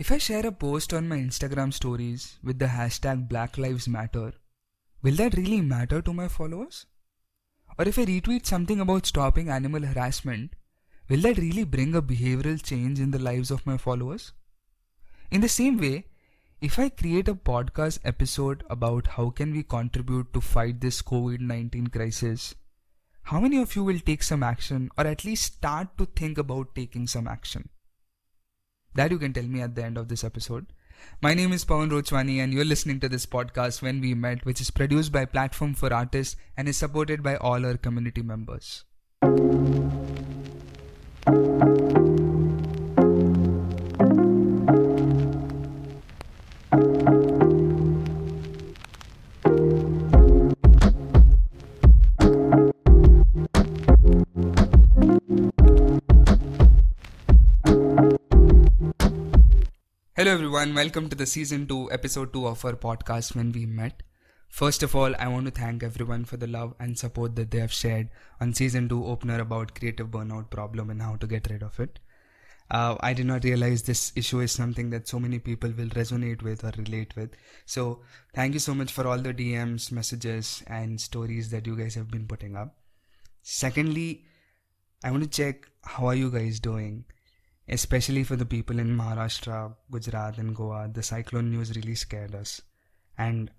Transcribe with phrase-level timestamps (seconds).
[0.00, 4.32] If I share a post on my Instagram stories with the hashtag Black Lives Matter,
[5.02, 6.86] will that really matter to my followers?
[7.78, 10.54] Or if I retweet something about stopping animal harassment,
[11.10, 14.32] will that really bring a behavioral change in the lives of my followers?
[15.30, 16.06] In the same way,
[16.62, 21.92] if I create a podcast episode about how can we contribute to fight this COVID-19
[21.92, 22.54] crisis,
[23.24, 26.74] how many of you will take some action or at least start to think about
[26.74, 27.68] taking some action?
[28.94, 30.66] That you can tell me at the end of this episode.
[31.22, 34.60] My name is Pawan Rochwani and you're listening to this podcast When We Met, which
[34.60, 38.84] is produced by Platform for Artists and is supported by all our community members.
[60.60, 64.02] Everyone, welcome to the season 2, episode 2 of our podcast When We Met.
[64.50, 67.60] First of all, I want to thank everyone for the love and support that they
[67.60, 68.10] have shared
[68.42, 71.98] on season 2 opener about creative burnout problem and how to get rid of it.
[72.70, 76.42] Uh, I did not realize this issue is something that so many people will resonate
[76.42, 77.30] with or relate with.
[77.64, 78.02] So,
[78.34, 82.10] thank you so much for all the DMs, messages, and stories that you guys have
[82.10, 82.76] been putting up.
[83.40, 84.26] Secondly,
[85.02, 87.06] I want to check how are you guys doing?
[87.70, 92.60] Especially for the people in Maharashtra, Gujarat, and Goa, the cyclone news really scared us.
[93.16, 93.50] And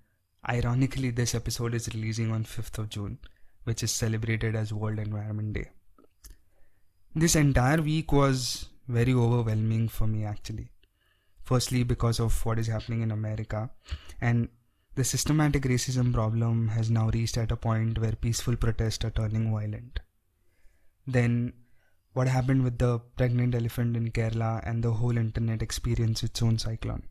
[0.48, 3.20] ironically, this episode is releasing on 5th of June,
[3.64, 5.70] which is celebrated as World Environment Day.
[7.16, 10.72] This entire week was very overwhelming for me, actually.
[11.44, 13.70] Firstly, because of what is happening in America,
[14.20, 14.50] and
[14.96, 19.52] the systematic racism problem has now reached at a point where peaceful protests are turning
[19.54, 20.02] violent.
[21.08, 21.54] Then
[22.14, 26.58] what happened with the pregnant elephant in Kerala and the whole internet experienced its own
[26.58, 27.04] cyclone.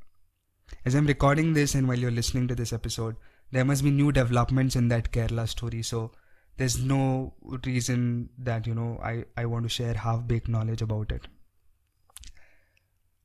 [0.84, 3.16] As I'm recording this and while you're listening to this episode,
[3.50, 5.82] there must be new developments in that Kerala story.
[5.82, 6.12] So
[6.56, 7.34] there's no
[7.64, 11.26] reason that, you know, I, I want to share half baked knowledge about it.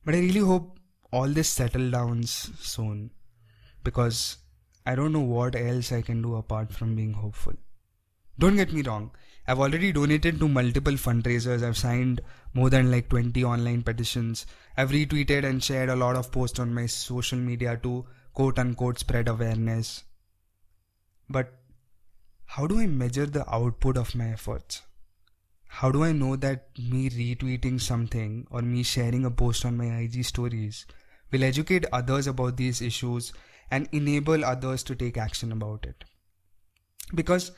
[0.04, 0.78] But I really hope
[1.12, 3.10] all this settle down soon
[3.84, 4.38] because
[4.84, 7.54] I don't know what else I can do apart from being hopeful.
[8.38, 9.10] Don't get me wrong,
[9.48, 11.62] I've already donated to multiple fundraisers.
[11.62, 12.20] I've signed
[12.52, 14.44] more than like 20 online petitions.
[14.76, 18.98] I've retweeted and shared a lot of posts on my social media to quote unquote
[18.98, 20.02] spread awareness.
[21.28, 21.52] But
[22.46, 24.82] how do I measure the output of my efforts?
[25.68, 29.86] How do I know that me retweeting something or me sharing a post on my
[29.98, 30.86] IG stories
[31.30, 33.32] will educate others about these issues
[33.70, 36.04] and enable others to take action about it?
[37.14, 37.52] Because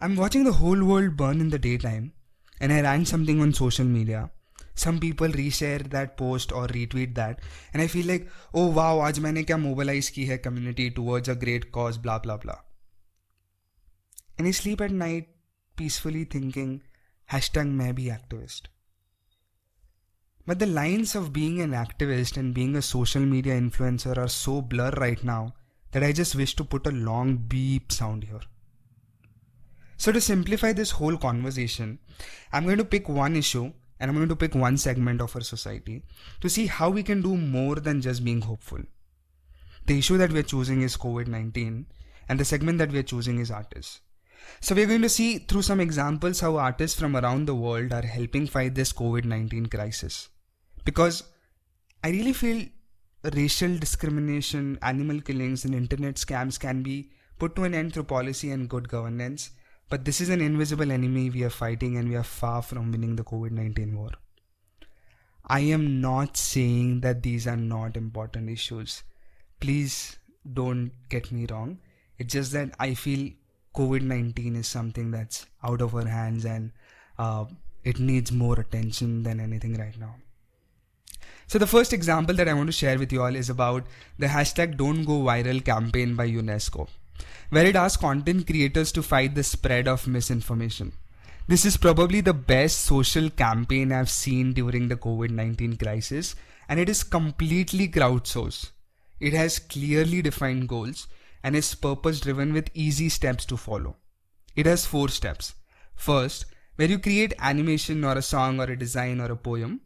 [0.00, 2.12] I'm watching the whole world burn in the daytime
[2.60, 4.30] and I ran something on social media.
[4.74, 7.40] Some people reshare that post or retweet that
[7.72, 11.36] and I feel like, oh wow, आज मैंने क्या mobilize की है community towards a
[11.44, 12.58] great cause, blah blah blah.
[14.38, 15.28] And I sleep at night
[15.76, 16.80] peacefully thinking,
[17.32, 18.70] hashtag मैं भी activist.
[20.46, 24.60] But the lines of being an activist and being a social media influencer are so
[24.60, 25.54] blur right now
[25.92, 28.40] that I just wish to put a long beep sound here.
[29.97, 31.97] So, to simplify this whole conversation,
[32.53, 35.41] I'm going to pick one issue and I'm going to pick one segment of our
[35.41, 36.03] society
[36.41, 38.79] to see how we can do more than just being hopeful.
[39.87, 41.87] The issue that we're choosing is COVID 19,
[42.29, 44.01] and the segment that we're choosing is artists.
[44.61, 48.05] So, we're going to see through some examples how artists from around the world are
[48.05, 50.29] helping fight this COVID 19 crisis.
[50.85, 51.23] Because
[52.03, 52.67] I really feel
[53.33, 57.09] racial discrimination, animal killings, and internet scams can be
[57.39, 59.49] put to an end through policy and good governance
[59.89, 63.15] but this is an invisible enemy we are fighting, and we are far from winning
[63.15, 64.11] the COVID 19 war.
[65.45, 69.03] I am not saying that these are not important issues.
[69.61, 70.17] Please
[70.53, 71.79] don't get me wrong.
[72.17, 73.31] It's just that I feel
[73.75, 76.71] COVID 19 is something that's out of our hands and
[77.17, 77.45] uh,
[77.83, 80.15] it needs more attention than anything right now.
[81.47, 83.85] So, the first example that I want to share with you all is about
[84.19, 86.89] the hashtag Don't Go Viral campaign by UNESCO
[87.49, 90.93] where it asks content creators to fight the spread of misinformation.
[91.47, 96.35] This is probably the best social campaign I've seen during the COVID 19 crisis,
[96.67, 98.71] and it is completely crowdsourced.
[99.19, 101.07] It has clearly defined goals
[101.43, 103.95] and is purpose driven with easy steps to follow.
[104.55, 105.55] It has four steps.
[105.95, 109.81] First, where you create animation or a song or a design or a poem.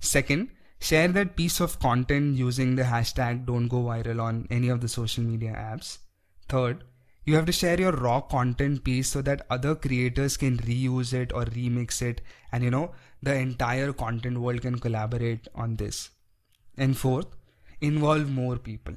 [0.00, 0.50] Second,
[0.80, 4.88] share that piece of content using the hashtag don't go viral on any of the
[4.88, 5.98] social media apps.
[6.48, 6.84] Third,
[7.24, 11.32] you have to share your raw content piece so that other creators can reuse it
[11.32, 12.20] or remix it
[12.52, 16.10] and you know the entire content world can collaborate on this
[16.76, 17.26] And fourth,
[17.80, 18.94] involve more people.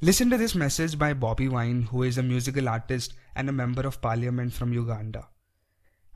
[0.00, 3.86] Listen to this message by bobby Wine, who is a musical artist and a member
[3.86, 5.28] of parliament from Uganda.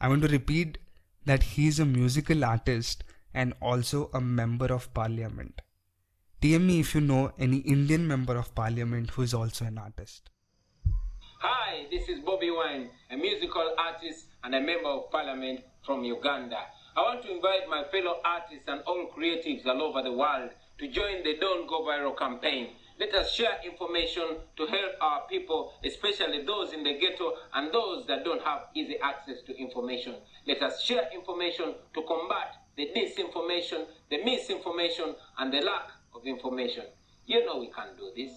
[0.00, 0.78] I want to repeat
[1.24, 5.62] that he is a musical artist and also a member of parliament.
[6.40, 10.30] DM me if you know any Indian member of parliament who is also an artist.
[11.40, 16.60] Hi, this is Bobby Wine, a musical artist and a member of parliament from Uganda.
[16.96, 20.86] I want to invite my fellow artists and all creatives all over the world to
[20.86, 22.68] join the Don't Go Viral campaign.
[23.00, 28.06] Let us share information to help our people, especially those in the ghetto and those
[28.06, 30.14] that don't have easy access to information.
[30.46, 36.84] Let us share information to combat the disinformation, the misinformation, and the lack of information.
[37.26, 38.32] You know we can do this.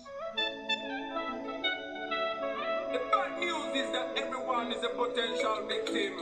[2.91, 6.13] The bad news is that everyone is a potential victim.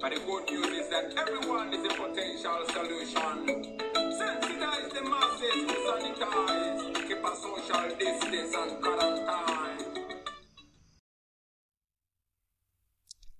[0.00, 3.78] But the good news is that everyone is a potential solution.
[4.20, 9.24] Sensitize the masses, sanitize, keep a social distance and quarantine.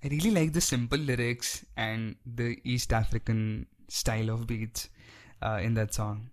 [0.03, 4.89] I really like the simple lyrics and the East African style of beats
[5.43, 6.31] uh, in that song.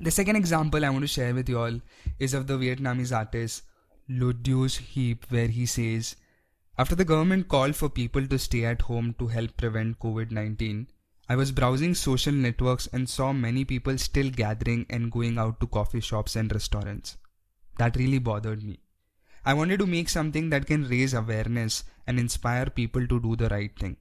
[0.00, 1.80] The second example I want to share with you all
[2.20, 3.64] is of the Vietnamese artist
[4.08, 6.14] Le Duc Hiep, where he says,
[6.78, 10.86] After the government called for people to stay at home to help prevent COVID 19,
[11.28, 15.66] I was browsing social networks and saw many people still gathering and going out to
[15.66, 17.16] coffee shops and restaurants.
[17.78, 18.78] That really bothered me.
[19.44, 23.48] I wanted to make something that can raise awareness and inspire people to do the
[23.48, 23.96] right thing.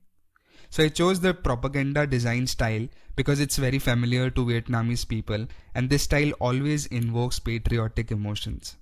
[0.70, 5.90] So I chose the propaganda design style because it's very familiar to Vietnamese people and
[5.90, 8.76] this style always invokes patriotic emotions.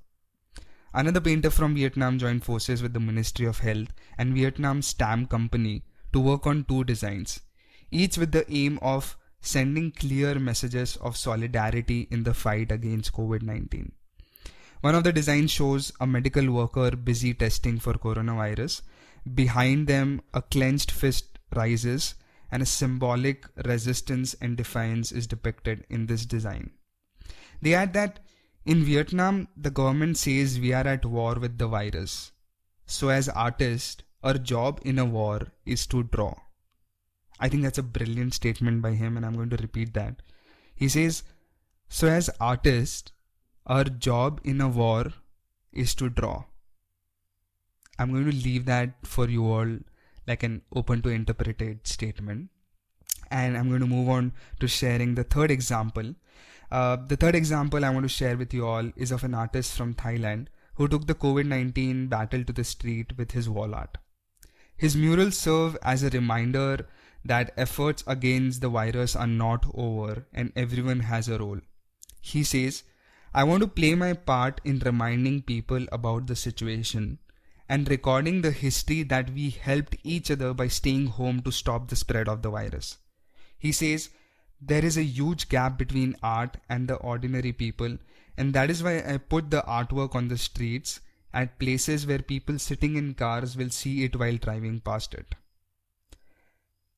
[0.93, 5.83] Another painter from Vietnam joined forces with the Ministry of Health and Vietnam Stamp Company
[6.13, 7.41] to work on two designs,
[7.91, 13.41] each with the aim of sending clear messages of solidarity in the fight against COVID
[13.41, 13.91] 19.
[14.81, 18.81] One of the designs shows a medical worker busy testing for coronavirus.
[19.33, 22.15] Behind them, a clenched fist rises,
[22.51, 26.71] and a symbolic resistance and defiance is depicted in this design.
[27.61, 28.19] They add that
[28.65, 32.31] in Vietnam, the government says we are at war with the virus.
[32.87, 36.33] So, as artists, our job in a war is to draw.
[37.39, 40.21] I think that's a brilliant statement by him, and I'm going to repeat that.
[40.73, 41.23] He says,
[41.89, 43.11] So, as artists,
[43.67, 45.13] our job in a war
[45.71, 46.45] is to draw.
[47.99, 49.77] I'm going to leave that for you all
[50.27, 52.49] like an open to interpreted statement.
[53.31, 56.15] And I'm going to move on to sharing the third example.
[56.71, 59.77] Uh, the third example I want to share with you all is of an artist
[59.77, 63.97] from Thailand who took the COVID 19 battle to the street with his wall art.
[64.77, 66.87] His murals serve as a reminder
[67.23, 71.59] that efforts against the virus are not over and everyone has a role.
[72.21, 72.83] He says,
[73.33, 77.19] I want to play my part in reminding people about the situation
[77.67, 81.95] and recording the history that we helped each other by staying home to stop the
[81.95, 82.97] spread of the virus.
[83.57, 84.09] He says,
[84.61, 87.97] There is a huge gap between art and the ordinary people,
[88.37, 90.99] and that is why I put the artwork on the streets
[91.33, 95.35] at places where people sitting in cars will see it while driving past it.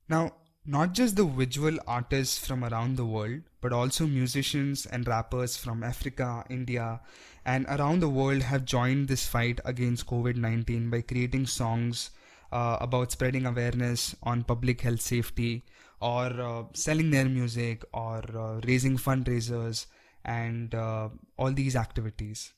[0.10, 0.34] Now,
[0.66, 5.82] not just the visual artists from around the world, but also musicians and rappers from
[5.82, 7.00] Africa, India,
[7.48, 12.12] and around the world have joined this fight against COVID 19 by creating songs
[12.52, 15.64] uh, about spreading awareness on public health safety
[16.02, 19.86] or uh, selling their music or uh, raising fundraisers
[20.26, 22.52] and uh, all these activities.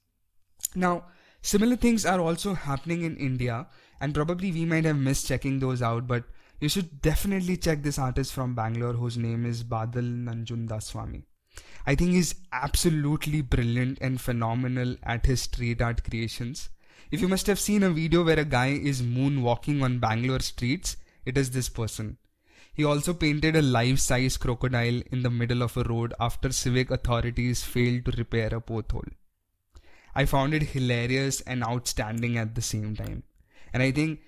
[0.75, 1.05] Now,
[1.43, 3.67] similar things are also happening in India,
[4.01, 6.23] and probably we might have missed checking those out, but
[6.59, 11.23] you should definitely check this artist from Bangalore whose name is Badal Nanjundaswamy.
[11.85, 16.69] I think he's absolutely brilliant and phenomenal at his street art creations.
[17.11, 20.97] If you must have seen a video where a guy is moonwalking on Bangalore streets,
[21.25, 22.17] it is this person.
[22.73, 26.91] He also painted a life size crocodile in the middle of a road after civic
[26.91, 29.09] authorities failed to repair a pothole.
[30.15, 33.23] I found it hilarious and outstanding at the same time.
[33.73, 34.21] And I think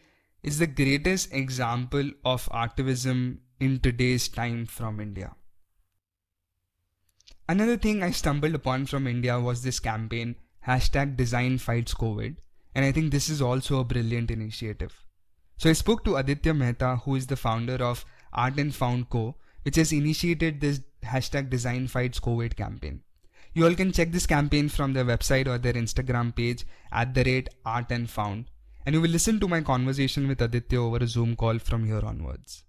[0.43, 5.35] it's the greatest example of activism in today's time from India.
[7.51, 12.37] Another thing I stumbled upon from India was this campaign, hashtag design fights COVID,
[12.73, 14.95] and I think this is also a brilliant initiative.
[15.57, 19.35] So I spoke to Aditya Mehta, who is the founder of Art and Found Co.,
[19.63, 23.01] which has initiated this hashtag design fights COVID campaign.
[23.53, 27.25] You all can check this campaign from their website or their Instagram page at the
[27.25, 28.45] rate art and found,
[28.85, 32.05] and you will listen to my conversation with Aditya over a Zoom call from here
[32.05, 32.63] onwards.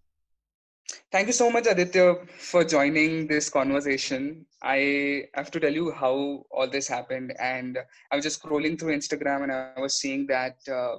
[1.13, 4.47] Thank you so much, Aditya, for joining this conversation.
[4.63, 7.35] I have to tell you how all this happened.
[7.39, 7.79] And
[8.11, 10.97] I was just scrolling through Instagram and I was seeing that uh,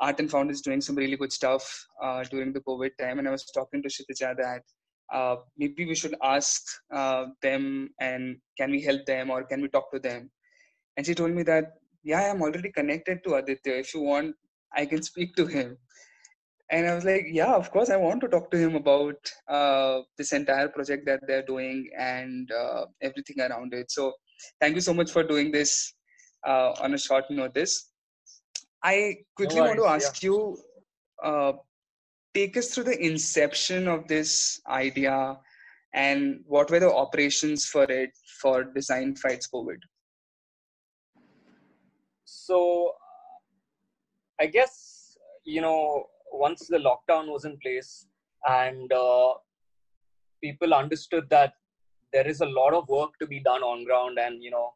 [0.00, 3.18] Art and Found is doing some really good stuff uh, during the COVID time.
[3.18, 4.62] And I was talking to Kshitija that
[5.12, 6.62] uh, maybe we should ask
[6.92, 10.30] uh, them and can we help them or can we talk to them?
[10.96, 13.74] And she told me that, yeah, I'm already connected to Aditya.
[13.74, 14.34] If you want,
[14.74, 15.76] I can speak to him
[16.72, 20.00] and i was like yeah of course i want to talk to him about uh,
[20.16, 23.90] this entire project that they're doing and uh, everything around it.
[23.90, 24.12] So
[24.60, 25.94] thank you so much for doing this
[26.46, 27.90] uh, on a short notice.
[28.82, 30.30] I quickly no want to ask yeah.
[30.30, 30.58] you
[31.22, 31.52] uh,
[32.34, 35.36] take us through the inception of this idea
[35.94, 38.10] and what were the operations for it
[38.40, 39.78] for design fights covid?
[42.24, 42.92] So
[44.40, 48.06] i guess you know once the lockdown was in place
[48.48, 49.34] and uh,
[50.42, 51.54] people understood that
[52.12, 54.72] there is a lot of work to be done on ground and you know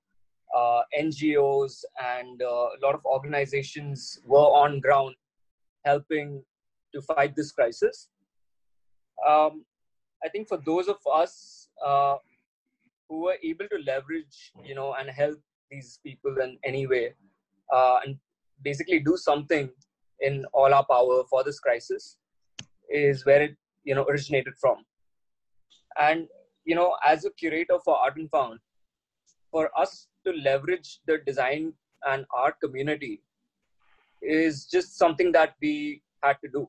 [0.56, 1.84] uh, ngos
[2.14, 5.14] and uh, a lot of organizations were on ground
[5.84, 6.42] helping
[6.94, 8.08] to fight this crisis.
[9.28, 9.64] Um,
[10.24, 12.16] i think for those of us uh,
[13.08, 15.38] who were able to leverage you know and help
[15.70, 17.14] these people in any way
[17.74, 18.16] uh, and
[18.62, 19.70] basically do something
[20.20, 22.16] in all our power for this crisis
[22.90, 24.84] is where it you know originated from.
[26.00, 26.28] And
[26.64, 28.58] you know as a curator for art and found
[29.50, 31.72] for us to leverage the design
[32.06, 33.22] and art community
[34.22, 36.68] is just something that we had to do.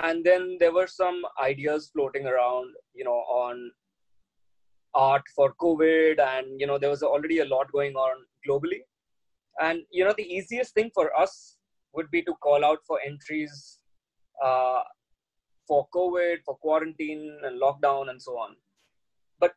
[0.00, 3.70] And then there were some ideas floating around you know on
[4.94, 8.16] art for covid and you know there was already a lot going on
[8.46, 8.80] globally.
[9.60, 11.57] And you know the easiest thing for us
[11.94, 13.78] would be to call out for entries
[14.44, 14.80] uh,
[15.66, 18.56] for COVID, for quarantine and lockdown and so on.
[19.38, 19.52] But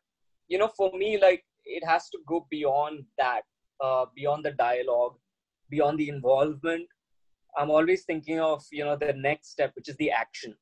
[0.48, 3.42] you know, for me, like it has to go beyond that,
[3.82, 5.16] uh, beyond the dialogue,
[5.70, 6.86] beyond the involvement.
[7.56, 10.54] I'm always thinking of you know the next step, which is the action.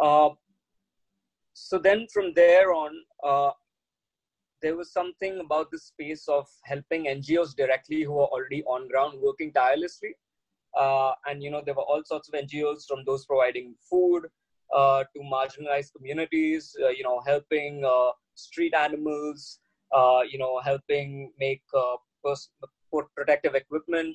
[0.00, 0.30] Uh,
[1.54, 2.92] so then from there on,
[3.26, 3.50] uh,
[4.62, 9.18] there was something about the space of helping NGOs directly who are already on ground
[9.20, 10.14] working tirelessly.
[10.76, 14.26] Uh, and you know there were all sorts of NGOs from those providing food
[14.74, 19.60] uh, to marginalized communities, uh, you know helping uh, street animals,
[19.96, 21.96] uh, you know helping make uh,
[23.16, 24.14] protective equipment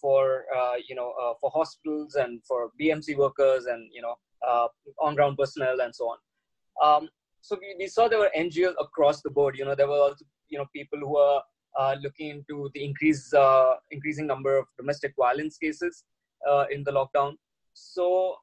[0.00, 0.44] for
[0.88, 4.14] you know for hospitals and for BMC workers and you know
[5.00, 6.18] on ground personnel and so on.
[6.82, 7.08] Um,
[7.40, 9.56] so we, we saw there were NGOs across the board.
[9.58, 11.42] You know, there were also you know people who are
[11.78, 16.04] uh, looking into the increase uh, increasing number of domestic violence cases
[16.48, 17.34] uh, in the lockdown.
[17.74, 18.36] So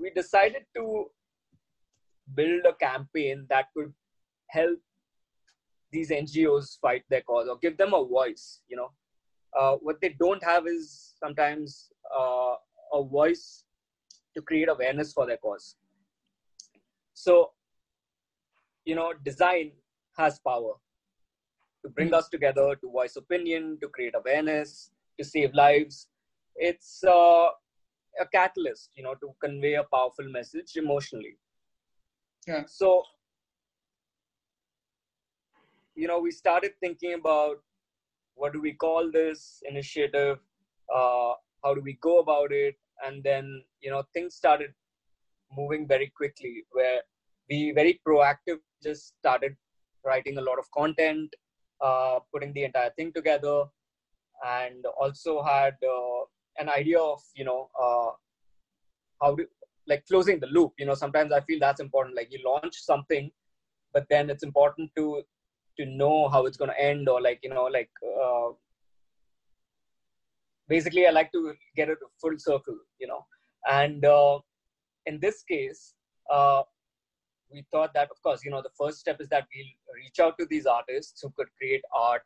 [0.00, 1.06] we decided to
[2.34, 3.92] build a campaign that could
[4.48, 4.78] help
[5.92, 8.60] these NGOs fight their cause or give them a voice.
[8.68, 8.90] You know,
[9.58, 12.54] uh, what they don't have is sometimes uh,
[12.92, 13.64] a voice
[14.34, 15.76] to create awareness for their cause.
[17.14, 17.52] So,
[18.84, 19.72] you know, design
[20.16, 20.74] has power
[21.84, 26.08] to bring us together, to voice opinion, to create awareness, to save lives.
[26.56, 27.48] It's uh,
[28.20, 31.36] a catalyst, you know, to convey a powerful message emotionally.
[32.46, 32.64] Yeah.
[32.66, 33.02] So,
[35.94, 37.62] you know, we started thinking about
[38.34, 40.38] what do we call this initiative?
[40.94, 42.76] Uh, how do we go about it?
[43.04, 44.72] And then, you know, things started
[45.56, 47.00] moving very quickly where
[47.50, 49.54] we very proactive just started
[50.04, 51.34] writing a lot of content
[51.80, 53.64] uh, putting the entire thing together
[54.46, 56.22] and also had uh,
[56.58, 58.10] an idea of you know uh,
[59.22, 59.46] how to
[59.86, 60.72] like closing the loop.
[60.78, 63.30] You know sometimes i feel that's important like you launch something
[63.92, 65.22] but then it's important to
[65.78, 67.90] to know how it's going to end or like you know like
[68.22, 68.50] uh,
[70.68, 73.24] basically i like to get it full circle you know.
[73.70, 74.40] And uh,
[75.06, 75.94] in this case,
[76.30, 76.62] uh,
[77.52, 80.36] we thought that, of course, you know, the first step is that we'll reach out
[80.38, 82.22] to these artists who could create art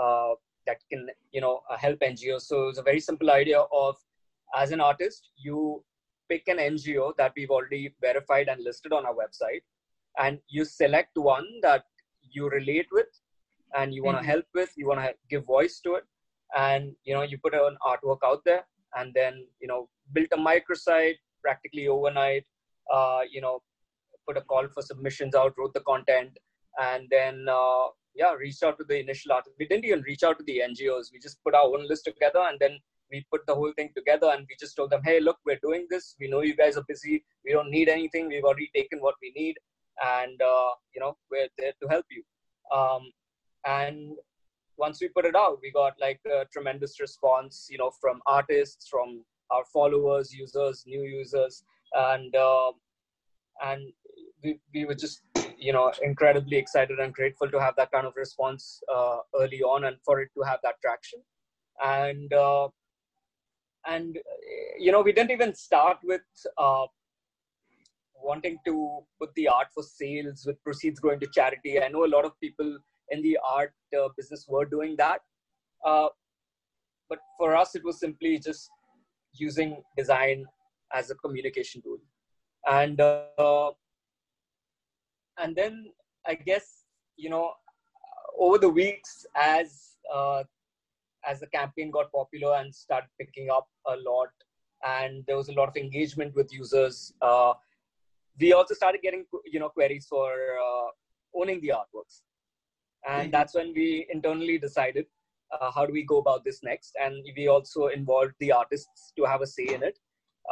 [0.00, 0.34] uh,
[0.66, 2.42] that can, you know, uh, help NGOs.
[2.42, 3.96] So it's a very simple idea of,
[4.56, 5.84] as an artist, you
[6.28, 9.62] pick an NGO that we've already verified and listed on our website,
[10.18, 11.84] and you select one that
[12.22, 13.06] you relate with
[13.76, 14.30] and you want to mm-hmm.
[14.30, 16.04] help with, you want to give voice to it,
[16.56, 18.64] and you know, you put an artwork out there,
[18.96, 22.44] and then you know, build a microsite, practically overnight.
[22.92, 23.62] Uh, you know,
[24.26, 26.36] put a call for submissions out, wrote the content,
[26.80, 29.56] and then uh, yeah, reached out to the initial artists.
[29.58, 31.12] We didn't even reach out to the NGOs.
[31.12, 32.78] We just put our own list together, and then
[33.10, 35.86] we put the whole thing together and we just told them, hey, look, we're doing
[35.90, 36.14] this.
[36.20, 37.24] We know you guys are busy.
[37.44, 38.28] We don't need anything.
[38.28, 39.56] We've already taken what we need,
[40.04, 42.22] and uh, you know we're there to help you.
[42.76, 43.10] Um,
[43.66, 44.12] and
[44.76, 48.88] once we put it out, we got like a tremendous response, you know, from artists,
[48.88, 51.64] from our followers, users, new users,
[51.94, 52.72] and uh,
[53.62, 53.92] and
[54.42, 55.22] we, we were just
[55.58, 59.84] you know incredibly excited and grateful to have that kind of response uh, early on
[59.84, 61.20] and for it to have that traction.
[61.84, 62.68] And uh,
[63.86, 64.18] and
[64.78, 66.22] you know we didn't even start with
[66.58, 66.86] uh,
[68.14, 71.80] wanting to put the art for sales with proceeds going to charity.
[71.80, 72.78] I know a lot of people
[73.10, 75.20] in the art uh, business were doing that
[75.84, 76.08] uh,
[77.08, 78.70] but for us it was simply just
[79.32, 80.44] using design
[80.92, 81.98] as a communication tool
[82.68, 83.70] and uh,
[85.38, 85.86] and then
[86.26, 86.84] i guess
[87.16, 87.52] you know
[88.38, 90.42] over the weeks as uh,
[91.26, 94.28] as the campaign got popular and started picking up a lot
[94.84, 97.52] and there was a lot of engagement with users uh,
[98.40, 100.32] we also started getting you know queries for
[100.66, 100.88] uh,
[101.34, 102.22] owning the artworks
[103.08, 103.30] and mm-hmm.
[103.30, 105.06] that's when we internally decided
[105.52, 106.96] uh, how do we go about this next?
[107.00, 109.98] And we also involved the artists to have a say in it.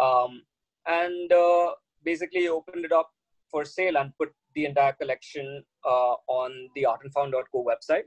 [0.00, 0.43] Um,
[0.87, 1.73] and uh,
[2.05, 3.11] basically opened it up
[3.50, 8.05] for sale and put the entire collection uh, on the artandfound.co website.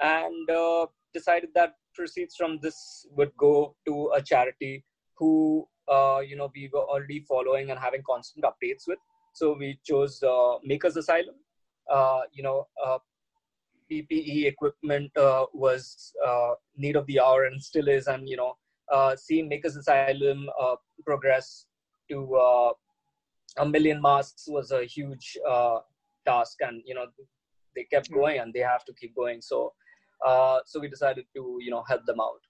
[0.00, 4.84] And uh, decided that proceeds from this would go to a charity
[5.16, 8.98] who uh, you know we were already following and having constant updates with.
[9.34, 11.34] So we chose uh, makers asylum.
[12.32, 12.66] You know
[13.90, 15.10] ppe equipment
[15.52, 16.12] was
[16.76, 18.54] need of the hour and still is and you know
[19.16, 20.46] seeing makers asylum
[21.04, 21.66] progress
[22.10, 22.18] to
[23.58, 25.78] a million masks was a huge uh,
[26.26, 27.06] task and you know
[27.74, 28.14] they kept hmm.
[28.14, 29.72] going and they have to keep going so
[30.26, 32.42] uh, so we decided to you know help them out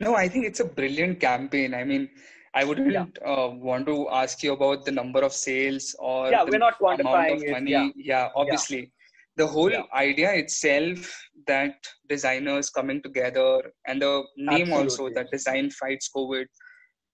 [0.00, 2.08] no i think it's a brilliant campaign i mean
[2.54, 3.06] i wouldn't yeah.
[3.24, 7.32] uh, want to ask you about the number of sales or yeah we're not quantifying
[7.32, 7.88] amount of money yeah.
[7.96, 8.92] yeah obviously.
[9.36, 9.82] The whole yeah.
[9.94, 11.74] idea itself that
[12.08, 14.74] designers coming together and the name Absolutely.
[14.74, 16.46] also that design fights covid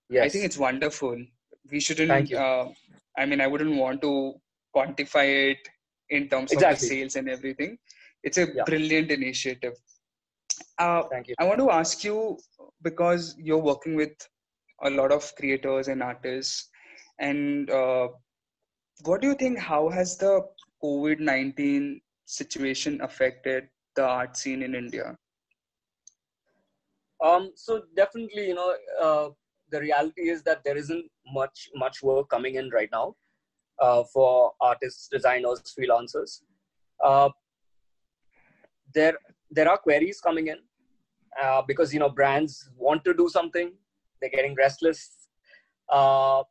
[0.09, 0.25] yes.
[0.25, 1.17] i think it's wonderful
[1.71, 2.67] we shouldn't uh,
[3.19, 4.35] i mean i wouldn't want to
[4.77, 5.59] quantify it
[6.11, 6.75] in terms exactly.
[6.75, 7.77] of the sales and everything
[8.23, 8.63] it's a yeah.
[8.65, 9.75] brilliant initiative
[10.79, 11.35] uh, Thank you.
[11.39, 12.39] i want to ask you
[12.83, 14.15] because you're working with
[14.85, 16.69] a lot of creators and artists
[17.19, 18.09] and uh,
[19.05, 20.41] what do you think how has the
[20.85, 25.17] covid-19 situation affected the art scene in india
[27.25, 29.29] um, so definitely you know uh,
[29.71, 33.15] the reality is that there isn't much much work coming in right now
[33.81, 36.41] uh, for artists, designers, freelancers.
[37.03, 37.31] Uh,
[38.95, 39.17] there
[39.51, 40.59] there are queries coming in
[41.43, 43.73] uh, because you know brands want to do something,
[44.21, 45.11] they're getting restless,
[45.89, 46.43] uh,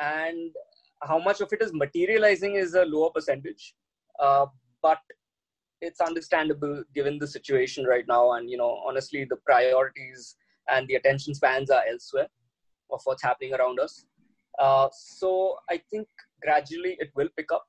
[0.00, 0.50] and
[1.02, 3.74] how much of it is materializing is a lower percentage,
[4.82, 4.98] but
[5.80, 10.36] it's understandable given the situation right now and you know honestly the priorities
[10.70, 12.28] and the attention spans are elsewhere
[12.92, 14.04] of what's happening around us.
[14.58, 16.06] Uh, so I think
[16.42, 17.64] gradually it will pick up.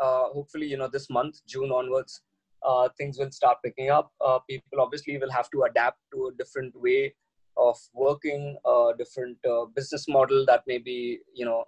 [0.00, 2.22] Uh, hopefully, you know, this month, June onwards,
[2.66, 4.12] uh, things will start picking up.
[4.24, 7.14] Uh, people obviously will have to adapt to a different way
[7.56, 11.64] of working, a different uh, business model that maybe you know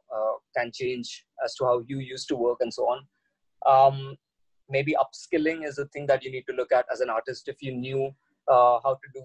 [0.57, 3.05] can change as to how you used to work and so on.
[3.66, 4.16] Um,
[4.68, 7.48] maybe upskilling is a thing that you need to look at as an artist.
[7.48, 8.14] If you knew
[8.48, 9.22] how to do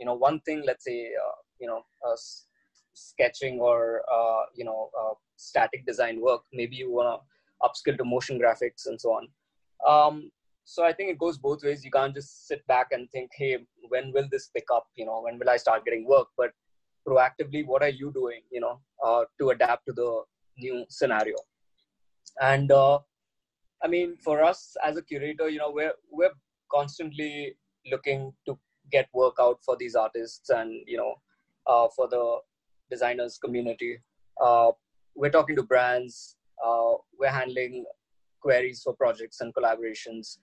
[0.00, 2.16] you know one thing let's say uh, you know uh,
[2.94, 6.42] sketching or uh, you know uh, static design work.
[6.52, 9.28] Maybe you want to upskill to motion graphics and so on.
[9.86, 10.30] Um,
[10.64, 11.84] so i think it goes both ways.
[11.84, 14.86] You can't just sit back and think hey when will this pick up?
[14.96, 16.28] You know when will i start getting work?
[16.36, 16.50] But
[17.06, 20.22] proactively what are you doing you know uh, to adapt to the
[20.58, 21.36] new scenario?
[22.40, 23.00] And uh,
[23.82, 26.32] i mean for us as a curator you know we're we're
[26.70, 27.54] constantly
[27.90, 28.58] looking to
[28.92, 31.14] get work out for these artists and you know
[31.66, 32.38] uh, for the
[32.90, 33.98] designers community.
[34.40, 34.72] Uh,
[35.14, 37.84] we're talking to brands uh, we're handling
[38.40, 40.38] queries for projects and collaborations.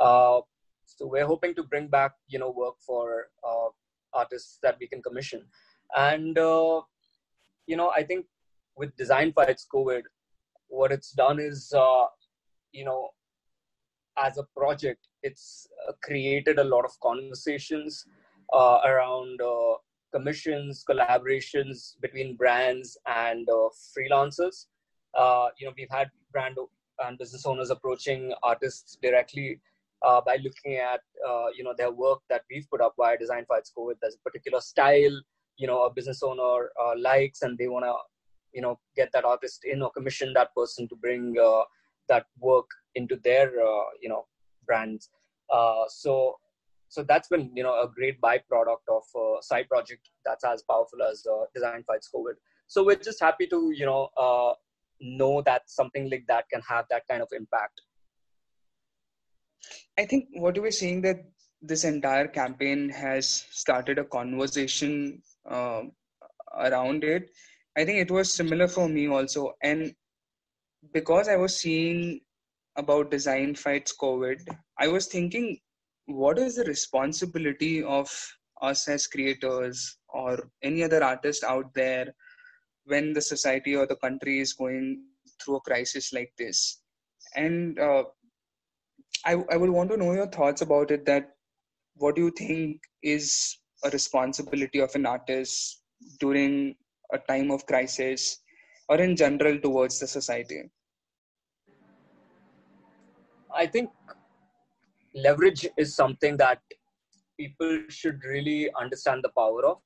[0.00, 0.40] Uh,
[0.86, 3.68] so we're hoping to bring back you know work for uh,
[4.12, 5.42] artists that we can commission.
[5.96, 6.80] And uh,
[7.70, 8.26] you know i think
[8.76, 10.02] with design fights covid
[10.68, 11.72] what it's done is
[12.72, 13.10] you know
[14.18, 18.06] as a project, it's uh, created a lot of conversations
[18.52, 19.74] uh, around uh,
[20.12, 24.66] commissions, collaborations between brands and uh, freelancers.
[25.16, 26.56] Uh, you know, we've had brand
[27.00, 29.60] and business owners approaching artists directly
[30.06, 31.00] uh, by looking at
[31.56, 33.94] you know their work that we've put up via Design Fights COVID.
[34.00, 35.20] There's a particular style
[35.56, 37.94] you know a business owner likes, and they want to
[38.52, 41.36] you know get that artist in or commission that person to bring
[42.10, 44.26] that work into their uh, you know
[44.66, 45.08] brands.
[45.52, 46.36] Uh, so
[46.88, 51.02] so that's been you know a great byproduct of a side project that's as powerful
[51.02, 52.34] as Design Fights COVID.
[52.66, 54.54] So we're just happy to you know
[55.00, 57.80] know that something like that can have that kind of impact
[59.98, 61.24] I think what were saying that
[61.62, 65.82] this entire campaign has started a conversation uh,
[66.58, 67.30] around it.
[67.76, 69.94] I think it was similar for me also, and
[70.92, 72.20] because I was seeing
[72.76, 74.38] about design fights COVID,
[74.78, 75.58] I was thinking,
[76.06, 78.10] what is the responsibility of
[78.62, 82.14] us as creators or any other artist out there
[82.84, 85.02] when the society or the country is going
[85.42, 86.80] through a crisis like this?
[87.36, 88.04] And uh,
[89.24, 91.30] I, I would want to know your thoughts about it that
[91.94, 95.82] what do you think is a responsibility of an artist
[96.18, 96.74] during
[97.12, 98.38] a time of crisis
[98.90, 100.62] or in general towards the society?
[103.54, 103.90] I think
[105.14, 106.60] leverage is something that
[107.38, 109.78] people should really understand the power of.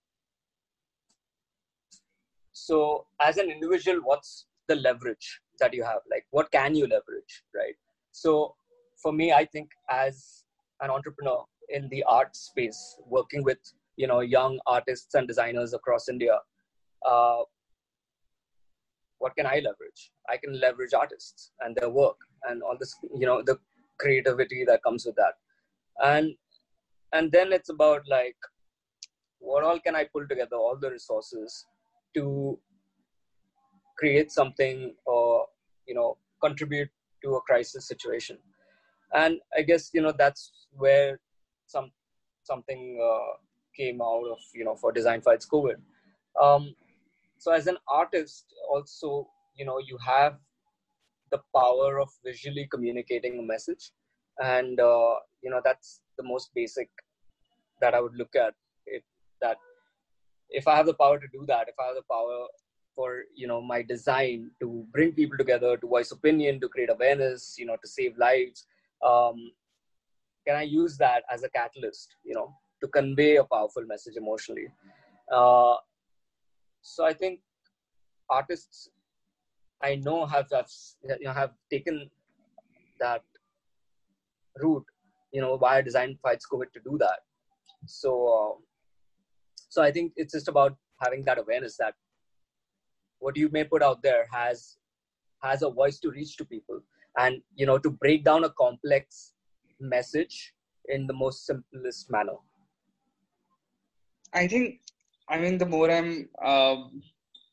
[2.53, 6.01] So as an individual what's the leverage that you have?
[6.11, 7.75] Like what can you leverage right?
[8.13, 8.55] So
[9.03, 10.45] for me, I think as
[10.81, 13.59] an entrepreneur in the art space, working with
[13.97, 16.39] you know young artists and designers across India,
[17.07, 17.43] uh,
[19.19, 20.11] what can I leverage?
[20.29, 22.17] I can leverage artists and their work
[22.49, 23.59] and all this, you know, the
[23.99, 25.35] creativity that comes with that,
[26.03, 26.35] and
[27.13, 28.37] and then it's about like
[29.39, 31.65] what all can I pull together, all the resources
[32.15, 32.59] to
[33.97, 35.47] create something or
[35.87, 36.91] you know contribute
[37.23, 38.39] to a crisis situation.
[39.13, 41.21] And i guess you know that's where
[41.67, 41.91] some
[42.43, 43.33] something uh,
[43.77, 45.77] came out of you know for design fights covid.
[46.43, 46.75] Um,
[47.45, 49.29] so as an artist also
[49.59, 50.35] you know you have
[51.31, 53.91] the power of visually communicating a message
[54.55, 56.89] and uh, you know that's the most basic
[57.81, 58.55] that i would look at
[58.87, 59.05] it
[59.41, 59.59] that
[60.61, 62.39] if i have the power to do that if i have the power
[62.97, 67.55] for you know my design to bring people together to voice opinion to create awareness
[67.59, 68.67] you know to save lives
[69.11, 69.37] um,
[70.47, 74.69] can I use that as a catalyst, you know, to convey a powerful message emotionally?
[75.33, 75.75] Uh,
[76.85, 77.41] so I think
[78.29, 78.91] artists
[79.83, 80.69] I know have, have
[81.21, 82.11] you know have taken
[83.01, 83.23] that
[84.63, 84.85] route,
[85.33, 87.21] you know, via design fights COVID to do that.
[87.87, 88.61] So, uh,
[89.69, 91.95] so I think it's just about having that awareness that
[93.19, 94.77] what you may put out there has
[95.43, 96.81] has a voice to reach to people
[97.19, 99.33] and you know to break down a complex
[99.81, 100.55] message
[100.89, 102.37] in the most simplest manner
[104.33, 104.81] i think
[105.29, 106.77] i mean the more i'm uh,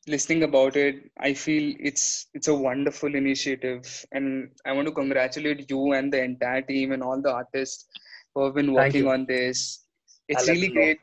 [0.06, 4.04] listening about it i feel it's it's a wonderful initiative.
[4.12, 7.86] And i want to congratulate you and the entire team and all the artists
[8.34, 9.84] who have been working on this.
[10.28, 10.98] It's really great.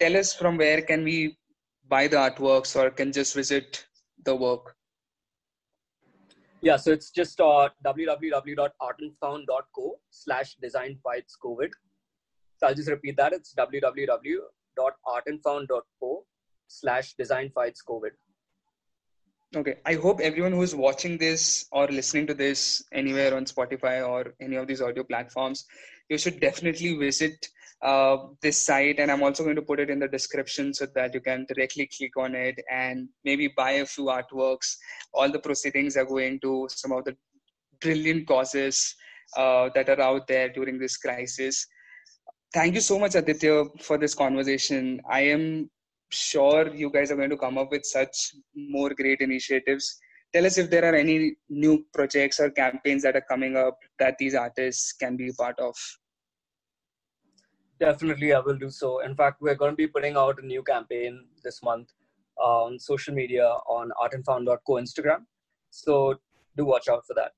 [0.00, 1.38] Tell us from where can we
[1.88, 3.86] buy the artworks or can just visit
[4.24, 4.74] the work?
[6.60, 11.70] Yeah, so it's just uh, www.artandfound.co slash design fights COVID.
[12.56, 13.32] So I'll just repeat that.
[13.32, 13.54] It's
[14.78, 16.24] www.artandfound.co
[16.68, 18.10] slash design fights COVID.
[19.56, 19.76] Okay.
[19.86, 24.34] I hope everyone who is watching this or listening to this anywhere on Spotify or
[24.40, 25.64] any of these audio platforms,
[26.10, 27.48] you should definitely visit
[27.82, 31.14] uh, this site and i'm also going to put it in the description so that
[31.14, 34.74] you can directly click on it and maybe buy a few artworks
[35.14, 37.16] all the proceedings are going to some of the
[37.80, 38.96] brilliant causes
[39.36, 41.66] uh, that are out there during this crisis
[42.52, 45.70] thank you so much aditya for this conversation i am
[46.10, 49.98] sure you guys are going to come up with such more great initiatives
[50.32, 54.16] tell us if there are any new projects or campaigns that are coming up that
[54.18, 55.74] these artists can be part of
[57.80, 59.00] Definitely, I will do so.
[59.00, 61.92] In fact, we're going to be putting out a new campaign this month
[62.40, 65.24] uh, on social media on artandfound.co Instagram.
[65.70, 66.16] So
[66.56, 67.32] do watch out for that.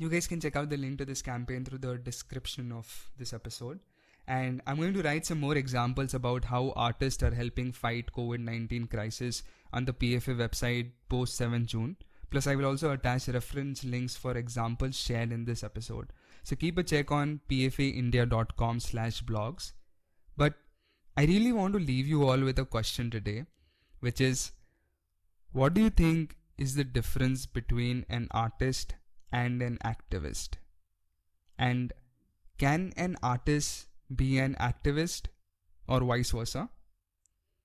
[0.00, 3.32] You guys can check out the link to this campaign through the description of this
[3.32, 3.80] episode.
[4.28, 8.90] And I'm going to write some more examples about how artists are helping fight COVID-19
[8.90, 11.96] crisis on the PFA website post 7 June.
[12.30, 16.12] Plus, I will also attach reference links for examples shared in this episode.
[16.44, 19.72] So keep a check on pfaindia.com slash blogs.
[20.36, 20.54] But
[21.16, 23.46] I really want to leave you all with a question today,
[23.98, 24.52] which is
[25.50, 28.94] what do you think is the difference between an artist
[29.32, 30.54] and an activist?
[31.58, 31.92] And
[32.58, 35.26] can an artist be an activist
[35.86, 36.68] or vice versa?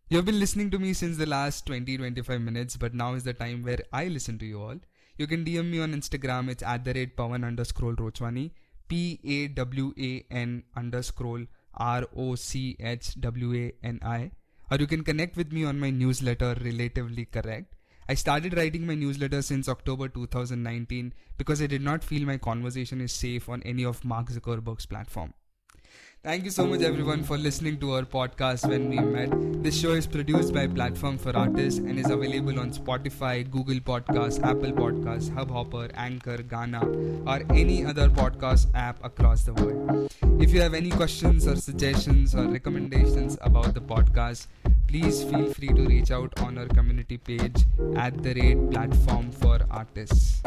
[0.10, 3.23] You have been listening to me since the last 20 25 minutes, but now is
[3.23, 4.80] the time where I listen to you all.
[5.17, 8.52] You can DM me on Instagram, it's at the rate Pawan underscore Rochwani,
[8.88, 14.32] P A W A N underscore R O C H W A N I.
[14.69, 17.76] Or you can connect with me on my newsletter, Relatively Correct.
[18.09, 22.99] I started writing my newsletter since October 2019 because I did not feel my conversation
[22.99, 25.33] is safe on any of Mark Zuckerberg's platform.
[26.21, 29.29] Thank you so much everyone for listening to our podcast when we met.
[29.61, 34.41] This show is produced by Platform for Artists and is available on Spotify, Google Podcasts,
[34.41, 36.81] Apple Podcasts, Hubhopper, Anchor, Gaana,
[37.27, 40.09] or any other podcast app across the world.
[40.41, 44.47] If you have any questions or suggestions or recommendations about the podcast,
[44.93, 47.63] please feel free to reach out on our community page
[47.95, 50.43] at the rate platform for artists.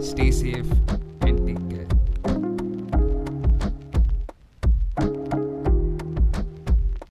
[0.00, 0.64] Stay safe